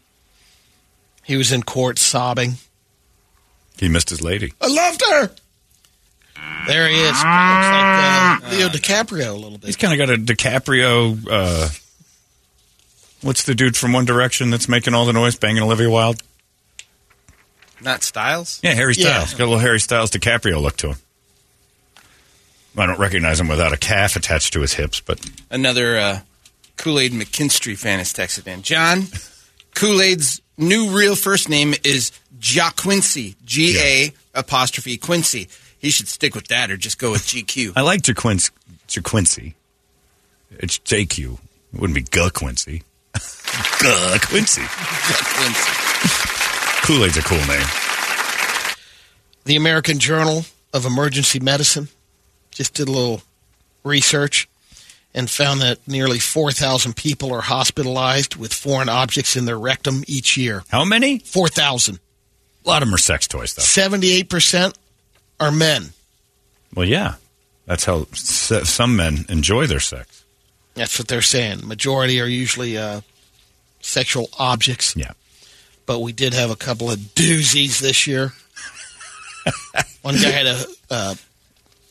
[1.24, 2.54] He was in court sobbing.
[3.76, 4.52] He missed his lady.
[4.60, 5.30] I loved her.
[6.68, 7.08] There he is.
[7.10, 9.66] Looks like uh, Leo DiCaprio a little bit.
[9.66, 11.18] He's kind of got a DiCaprio.
[11.28, 11.68] Uh,
[13.22, 16.22] what's the dude from One Direction that's making all the noise, banging Olivia Wilde?
[17.82, 18.60] Not Styles?
[18.62, 19.22] Yeah, Harry Yeah.
[19.24, 19.32] Styles.
[19.34, 20.96] Got a little Harry Styles DiCaprio look to him.
[22.76, 26.20] I don't recognize him without a calf attached to his hips, but Another uh,
[26.76, 28.62] Kool Aid McKinstry fan has texted in.
[28.62, 29.04] John,
[29.74, 33.34] Kool Aid's new real first name is Ja Quincy.
[33.44, 35.48] G A apostrophe Quincy.
[35.78, 37.72] He should stick with that or just go with GQ.
[37.76, 38.50] I like JaQuincy.
[38.86, 39.54] JaQuincy.
[40.58, 41.38] It's JQ.
[41.72, 42.82] It wouldn't be Guh Quincy.
[43.14, 44.62] Guh Quincy.
[44.66, 45.70] Quincy.
[46.86, 47.66] Kool Aid's a cool name.
[49.44, 51.88] The American Journal of Emergency Medicine
[52.50, 53.22] just did a little
[53.84, 54.48] research
[55.14, 60.36] and found that nearly 4,000 people are hospitalized with foreign objects in their rectum each
[60.36, 60.62] year.
[60.68, 61.18] How many?
[61.18, 61.98] 4,000.
[62.64, 63.62] A lot of them are sex toys, though.
[63.62, 64.74] 78%
[65.40, 65.90] are men.
[66.74, 67.14] Well, yeah.
[67.66, 70.24] That's how s- some men enjoy their sex.
[70.74, 71.66] That's what they're saying.
[71.66, 73.00] Majority are usually uh,
[73.80, 74.94] sexual objects.
[74.96, 75.12] Yeah.
[75.86, 78.32] But we did have a couple of doozies this year.
[80.02, 81.14] One guy had a uh,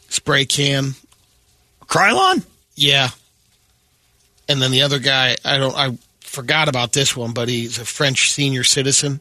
[0.10, 0.96] spray can.
[1.86, 2.44] Krylon?
[2.76, 3.10] Yeah.
[4.48, 7.86] And then the other guy, I don't, I forgot about this one, but he's a
[7.86, 9.20] French senior citizen.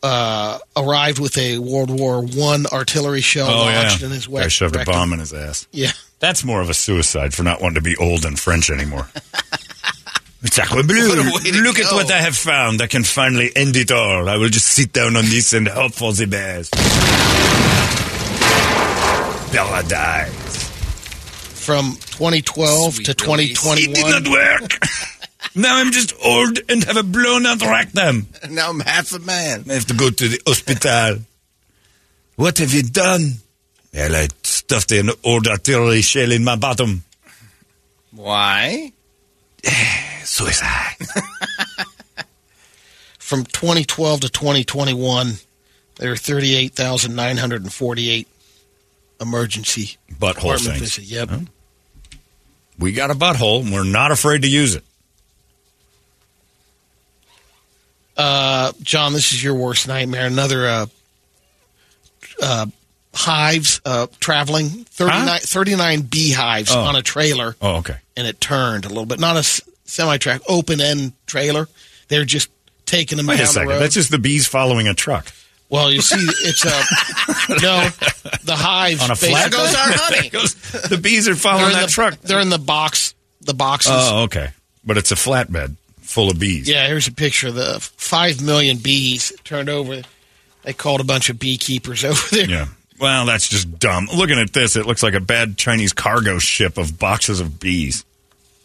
[0.00, 3.82] Uh, arrived with a World War One artillery shell Oh, yeah.
[3.82, 5.66] lodged in his Guy wet shoved a bomb in his ass.
[5.72, 5.90] Yeah.
[6.20, 9.08] That's more of a suicide for not wanting to be old and French anymore.
[10.44, 11.08] Sacre bleu.
[11.08, 12.80] What a way to Look at what I have found.
[12.80, 14.28] I can finally end it all.
[14.28, 16.74] I will just sit down on this and hope for the best.
[19.50, 20.68] Paradise.
[21.64, 23.78] From 2012 Sweet to 2021.
[23.78, 24.78] It did not work.
[25.54, 28.28] now I'm just old and have a blown out rectum.
[28.50, 29.64] Now I'm half a man.
[29.68, 31.18] I have to go to the hospital.
[32.36, 33.34] What have you done?
[33.92, 37.04] Well, I stuffed an old artillery shell in my bottom.
[38.12, 38.92] Why?
[40.24, 40.96] Suicide.
[43.18, 45.32] From 2012 to 2021,
[45.96, 48.28] there are 38,948
[49.20, 50.98] emergency Butthole visits.
[50.98, 51.30] Yep.
[52.78, 54.84] We got a butthole, and we're not afraid to use it.
[58.16, 60.26] Uh, John, this is your worst nightmare.
[60.26, 60.86] Another uh,
[62.42, 62.66] uh,
[63.14, 65.38] hives uh, traveling 39, Huh?
[65.40, 66.80] 39 beehives Oh.
[66.80, 67.96] on a trailer, Oh, okay.
[68.16, 69.20] and it turned a little bit.
[69.20, 71.68] Not a semi track, open end trailer.
[72.08, 72.48] They're just
[72.86, 73.68] taking them Wait a second.
[73.68, 73.80] the road.
[73.82, 75.32] That's just the bees following a truck.
[75.70, 76.16] Well, you see,
[76.48, 76.70] it's uh,
[77.48, 77.88] a no.
[78.44, 79.50] The hives On a flat?
[79.50, 80.28] basically- Goes our honey.
[80.30, 80.54] Goes-
[80.88, 82.20] the bees are They're following in that the truck.
[82.20, 83.14] They're in the box.
[83.42, 83.92] The boxes.
[83.94, 84.50] Oh, okay.
[84.84, 86.68] But it's a flatbed full of bees.
[86.68, 90.02] Yeah, here's a picture of the five million bees turned over.
[90.62, 92.48] They called a bunch of beekeepers over there.
[92.48, 92.66] Yeah.
[93.00, 94.08] Well, that's just dumb.
[94.14, 98.04] Looking at this, it looks like a bad Chinese cargo ship of boxes of bees.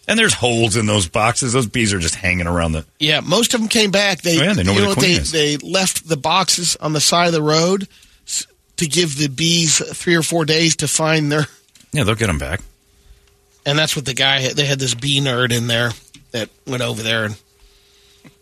[0.08, 1.54] And there's holes in those boxes.
[1.54, 2.86] Those bees are just hanging around the.
[3.00, 4.22] Yeah, most of them came back.
[4.22, 5.32] They, Oh, yeah, they know you where the queen they, is.
[5.32, 7.88] they left the boxes on the side of the road
[8.78, 11.46] to give the bees three or four days to find their.
[11.94, 12.60] Yeah, they'll get them back.
[13.66, 14.54] And that's what the guy had.
[14.58, 15.92] They had this bee nerd in there
[16.32, 17.42] that went over there and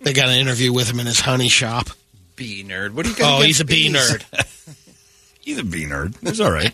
[0.02, 1.89] they got an interview with him in his honey shop.
[2.36, 2.93] Bee nerd.
[2.93, 3.39] What do you got?
[3.39, 4.78] Oh, he's against a bee nerd.
[5.41, 6.15] He's a bee nerd.
[6.21, 6.71] It's all right.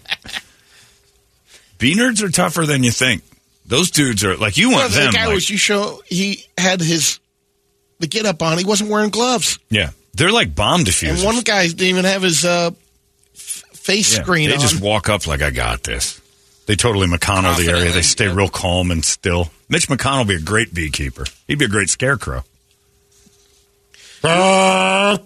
[1.78, 3.24] bee nerds are tougher than you think.
[3.68, 5.12] Those dudes are like you Well, want the them.
[5.12, 7.20] The guy like- was you show he had his
[8.00, 8.58] the get up on.
[8.58, 11.16] He wasn't wearing gloves, yeah, they're like bomb diffusers.
[11.16, 12.72] and one guy didn't even have his uh,
[13.36, 14.62] f- face Yeah, screen They on.
[14.62, 16.22] just walk up like I got this.
[16.68, 17.92] They totally McConnell the area.
[17.92, 18.36] They stay yep.
[18.36, 19.50] real calm and still.
[19.70, 21.26] Mitch McConnell would be a great beekeeper.
[21.48, 22.44] He'd be a great scarecrow.
[24.24, 25.18] All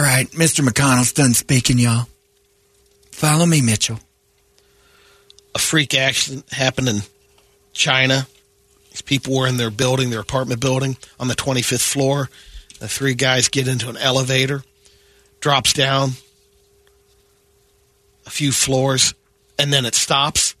[0.00, 0.66] right, Mr.
[0.66, 2.06] McConnell's done speaking, y'all.
[3.12, 4.00] Follow me, Mitchell.
[5.54, 7.00] A freak accident happened in
[7.72, 8.26] China.
[8.90, 12.28] These people were in their building, their apartment building, on the 25th floor.
[12.80, 14.62] The three guys get into an elevator,
[15.40, 16.10] drops down
[18.26, 19.14] a few floors,
[19.58, 20.54] and then it stops,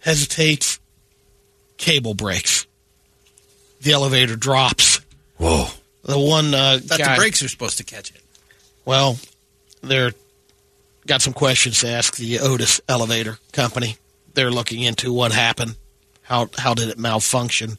[0.00, 0.78] hesitates,
[1.76, 2.66] cable breaks.
[3.80, 5.00] The elevator drops.
[5.36, 5.66] Whoa.
[6.02, 7.14] The one uh, Thought guy.
[7.14, 8.22] the brakes are supposed to catch it.
[8.84, 9.18] Well,
[9.82, 10.12] they're
[11.06, 13.96] got some questions to ask the Otis Elevator Company.
[14.36, 15.76] They're looking into what happened.
[16.22, 17.78] How how did it malfunction?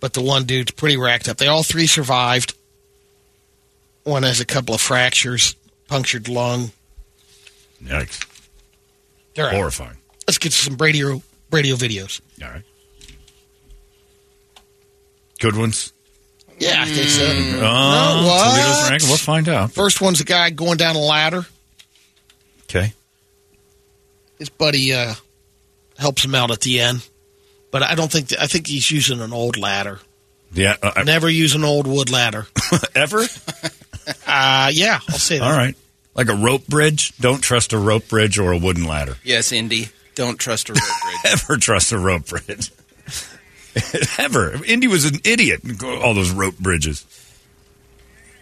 [0.00, 1.36] But the one dude's pretty racked up.
[1.36, 2.54] They all three survived.
[4.04, 5.54] One has a couple of fractures,
[5.86, 6.72] punctured lung.
[7.82, 8.26] Yikes.
[9.34, 9.50] They're.
[9.50, 9.98] Horrifying.
[10.26, 12.22] Let's get some radio radio videos.
[12.42, 12.62] All right.
[15.40, 15.92] Good ones.
[16.58, 17.26] Yeah, I think so.
[17.26, 18.44] Oh, No, what?
[18.44, 19.08] Toledo's ranking.
[19.08, 19.72] We'll find out.
[19.72, 21.44] First one's a guy going down a ladder.
[22.62, 22.94] Okay.
[24.38, 25.14] His buddy uh,
[25.98, 27.06] helps him out at the end,
[27.70, 30.00] but I don't think I think he's using an old ladder.
[30.52, 30.76] Yeah.
[30.82, 32.46] Uh, Never use an old wood ladder.
[32.94, 33.24] ever?
[34.26, 35.44] Uh, yeah, I'll say that.
[35.44, 35.76] All right.
[36.14, 37.16] Like a rope bridge.
[37.18, 39.16] Don't trust a rope bridge or a wooden ladder.
[39.24, 39.88] Yes, Indy.
[40.14, 40.82] Don't trust a rope
[41.22, 41.32] bridge.
[41.32, 42.70] Ever trust a rope bridge.
[44.18, 44.64] Ever.
[44.64, 45.60] Indy was an idiot.
[45.82, 47.04] All those rope bridges.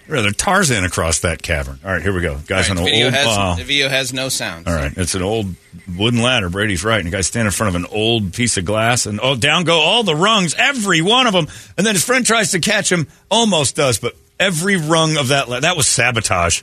[0.08, 1.78] Rather Tarzan across that cavern.
[1.84, 2.36] All right, here we go.
[2.46, 3.14] Guys All right, on the, an video old.
[3.14, 4.66] has, uh, the video has no sound.
[4.68, 5.54] all right, it's an old
[5.96, 6.50] wooden ladder.
[6.50, 6.98] Brady's right.
[6.98, 9.64] And a guy standing in front of an old piece of glass, and oh, down
[9.64, 11.46] go all the rungs, every one of them.
[11.78, 15.48] And then his friend tries to catch him, almost does, but every rung of that
[15.48, 16.62] la- that was sabotage.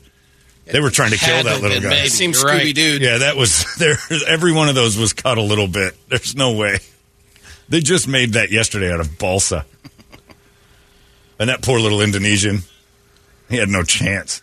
[0.66, 1.90] They were trying to kill that little guy.
[1.90, 2.62] been, It seems You're right.
[2.62, 2.98] Scooby Doo.
[3.02, 3.96] Yeah, that was there.
[4.28, 5.96] Every one of those was cut a little bit.
[6.10, 6.78] There's no way.
[7.70, 9.66] They just made that yesterday out of balsa.
[11.40, 12.60] And that poor little Indonesian,
[13.50, 14.42] he had no chance.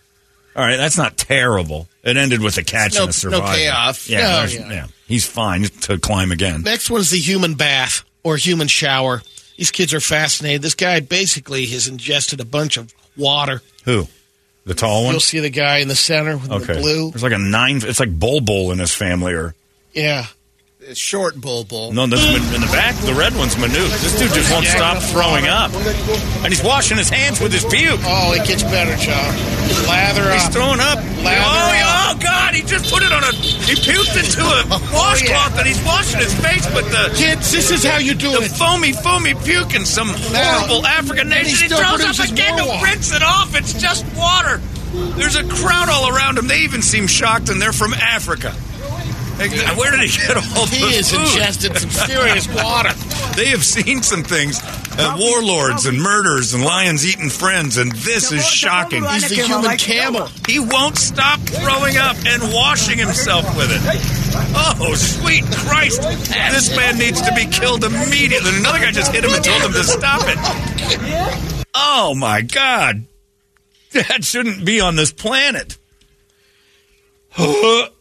[0.55, 1.87] All right, that's not terrible.
[2.03, 3.47] It ended with a catch no- and a survival.
[3.47, 4.09] no payoff.
[4.09, 4.71] Yeah, No, yeah.
[4.73, 6.63] yeah, he's fine to climb again.
[6.63, 9.23] Next one's the human bath or human shower.
[9.59, 10.63] These kids are fascinated.
[10.63, 13.63] This guy basically has ingested a bunch of water.
[13.85, 14.07] Who?
[14.65, 15.13] The tall one.
[15.13, 16.75] You'll see the guy in the center with Okay.
[16.75, 17.11] the blue.
[17.11, 17.81] There's like a nine.
[17.85, 19.55] It's like Bol Bol in his family, or
[19.95, 20.27] Yeah.
[20.95, 21.93] Short Bol Bol.
[21.93, 22.95] no, this in in the back.
[23.03, 23.75] The red one's Manu.
[23.75, 28.01] This dude just won't stop throwing up, and he's washing his hands with his puke.
[28.05, 29.35] Oh, it gets better, John.
[29.89, 30.35] Lather up.
[30.35, 30.99] He's throwing up.
[31.27, 32.17] Lather oh, up.
[32.17, 32.55] oh, God!
[32.55, 33.33] He just put it on a.
[33.35, 37.71] He puked into a oh, washcloth, and he's washing his face with the Kids, this
[37.71, 38.49] is how you do the it.
[38.51, 41.71] The foamy, foamy puke in some Now- horrible African And he nation.
[41.71, 43.57] He throws up again to rinse it off.
[43.57, 44.61] It's just water.
[45.17, 46.47] There's a crowd all around him.
[46.47, 48.55] They even seem shocked, and they're from Africa.
[49.39, 51.21] Like, Where did he get all He this has food?
[51.21, 52.91] ingested some serious water.
[53.37, 58.33] They have seen some things, uh, warlords and murders and lions eating friends, and this
[58.33, 59.05] is shocking.
[59.05, 60.29] He's the human camel.
[60.49, 63.83] He won't stop throwing up and washing himself with it.
[64.81, 66.01] Oh, sweet Christ.
[66.01, 68.57] This man needs to be killed immediately.
[68.57, 71.67] Another guy just hit him and told him to stop it.
[71.75, 73.05] Oh, my God.
[73.93, 75.77] That shouldn't be on this planet.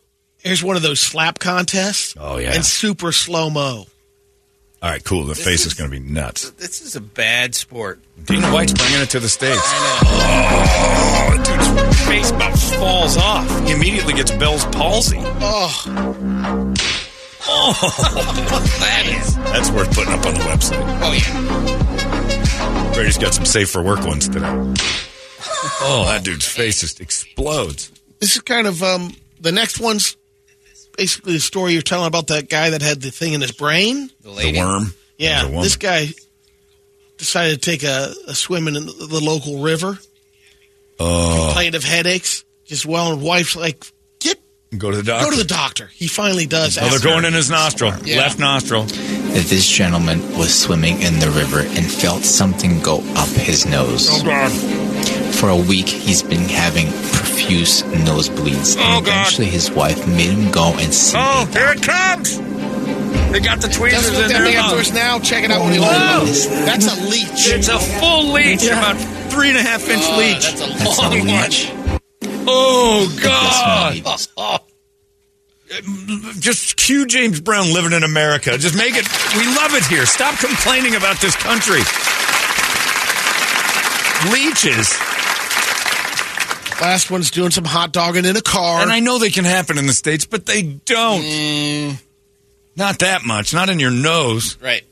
[0.46, 2.14] Here's one of those slap contests.
[2.20, 2.54] Oh, yeah.
[2.54, 3.88] And super slow mo.
[4.84, 5.24] All right, cool.
[5.24, 6.52] The This face is, is- going to be nuts.
[6.52, 8.00] This is a bad sport.
[8.24, 9.60] Dana White's bringing it to the States.
[9.64, 13.50] I Oh, dude's face about falls off.
[13.66, 15.18] He immediately gets Bell's palsy.
[15.20, 16.74] Oh,
[17.48, 17.74] Oh,
[18.80, 19.36] that is.
[19.36, 20.82] That's worth putting up on the website.
[21.02, 22.94] Oh yeah.
[22.94, 24.74] Brady's got some safe for work ones today.
[25.82, 27.92] Oh, that dude's face just explodes.
[28.20, 30.16] this is kind of um the next one's
[30.98, 34.10] basically the story you're telling about that guy that had the thing in his brain.
[34.22, 34.94] The The worm.
[35.18, 35.64] Yeah, There's a woman.
[35.64, 36.08] this guy
[37.18, 39.98] decided to take a, a swim in the, the local river.
[41.00, 41.04] Uh.
[41.04, 42.44] Oh, Complained of headaches.
[42.66, 43.86] Just well, and wife's like,
[44.20, 44.40] get
[44.78, 45.26] go to the doctor.
[45.26, 45.88] go to the doctor.
[45.94, 46.78] He finally does.
[46.78, 48.18] Oh, they're going in his nostril, Yeah.
[48.18, 48.84] left nostril.
[48.84, 54.08] that this gentleman was swimming in the river and felt something go up his nose.
[54.10, 54.52] Oh God!
[55.46, 59.12] For a week, he's been having profuse nosebleeds, Oh, and God.
[59.14, 62.40] eventually his wife made him go and see Oh, a here it comes!
[63.32, 64.58] They got the That's tweezers what in they're there.
[64.60, 65.20] after us now.
[65.20, 66.26] Check it out when he Whoa.
[66.66, 67.46] That's a leech.
[67.54, 68.98] It's a full leech, about
[69.30, 70.42] three and a half inch Uh, leech.
[70.50, 71.28] That's a That's a long one.
[71.44, 71.72] leech.
[72.48, 74.02] Oh God!
[76.40, 78.58] Just cue James Brown living in America.
[78.58, 79.06] Just make it.
[79.38, 80.08] We love it here.
[80.08, 81.82] Stop complaining about this country.
[84.34, 84.98] Leeches.
[86.82, 88.82] Last one's doing some hot dogging in a car.
[88.82, 91.22] And I know they can happen in the States, but they don't.
[91.22, 92.02] Mm.
[92.76, 93.54] Not that much.
[93.54, 94.58] Not in your nose.
[94.62, 94.84] Right.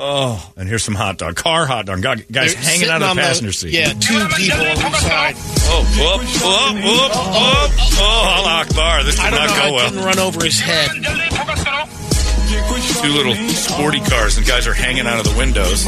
[0.00, 1.34] Oh, and here's some hot dog.
[1.34, 2.00] Car hot dog.
[2.02, 3.72] God, guys They're hanging out of the passenger seat.
[3.72, 5.34] Yeah, two people on each side.
[5.70, 7.98] Oh, whoop, whoop, whoop, whoop.
[8.00, 9.02] Oh, Allah Akbar.
[9.02, 10.06] This I don't not know go didn't well.
[10.06, 10.90] run over his head.
[13.02, 15.84] Two little sporty cars, and guys are hanging out of the windows.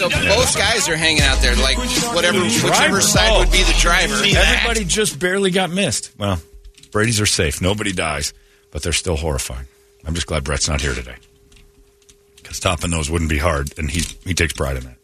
[0.00, 1.76] So both guys are hanging out there, like
[2.14, 3.40] whatever, whichever side Oh.
[3.40, 4.14] would be the oh, driver.
[4.14, 6.10] Everybody just barely got missed.
[6.16, 6.40] Well,
[6.90, 7.60] Brady's are safe.
[7.60, 8.32] Nobody dies,
[8.70, 9.66] but they're still horrifying.
[10.06, 11.16] I'm just glad Brett's not here today.
[12.36, 14.96] because topping those wouldn't be hard, and he he takes pride in that.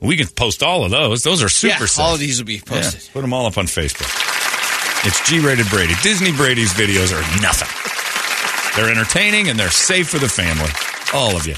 [0.00, 1.22] We can post all of those.
[1.22, 1.98] Those are super Yeah, safe.
[2.04, 3.02] all of these will be posted.
[3.04, 4.10] Yeah, put them all up on Facebook.
[5.06, 5.94] It's G-rated Brady.
[6.02, 7.68] Disney Brady's videos are nothing.
[8.76, 10.68] They're entertaining and they're safe for the family.
[11.14, 11.54] All of you.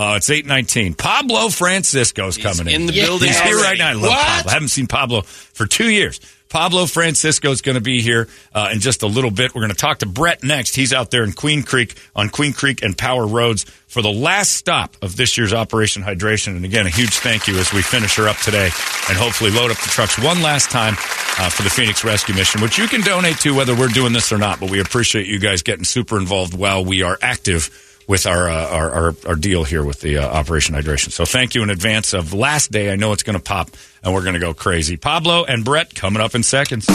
[0.00, 0.94] Uh, it's eight nineteen.
[0.94, 2.80] Pablo Francisco's coming in.
[2.82, 3.90] in the building He's here right now.
[3.90, 4.26] I love What?
[4.26, 4.50] Pablo.
[4.50, 6.20] I haven't seen Pablo for two years.
[6.48, 9.54] Pablo Francisco's going to be here uh, in just a little bit.
[9.54, 10.74] We're going to talk to Brett next.
[10.74, 14.52] He's out there in Queen Creek on Queen Creek and Power Roads for the last
[14.54, 16.56] stop of this year's Operation Hydration.
[16.56, 18.70] And again, a huge thank you as we finish her up today
[19.08, 20.94] and hopefully load up the trucks one last time
[21.38, 24.32] uh, for the Phoenix Rescue Mission, which you can donate to whether we're doing this
[24.32, 24.58] or not.
[24.60, 27.68] But we appreciate you guys getting super involved while we are active
[28.10, 31.12] with our, uh, our, our our deal here with the uh, Operation Hydration.
[31.12, 32.92] So thank you in advance of last day.
[32.92, 33.70] I know it's going to pop
[34.02, 34.96] and we're going to go crazy.
[34.96, 36.86] Pablo and Brett coming up in seconds.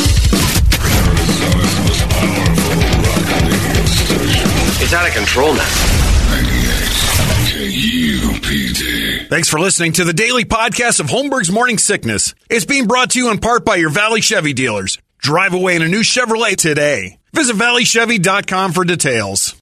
[4.83, 5.69] It's out of control now.
[9.29, 12.35] Thanks for listening to the daily podcast of Holmberg's Morning Sickness.
[12.49, 14.99] It's being brought to you in part by your Valley Chevy dealers.
[15.19, 17.19] Drive away in a new Chevrolet today.
[17.33, 19.53] Visit valleychevy.com for details.